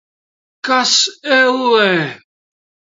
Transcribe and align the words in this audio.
Kas, 0.69 0.95
ellē? 1.37 1.87